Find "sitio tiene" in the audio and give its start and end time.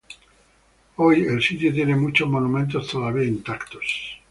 1.43-1.95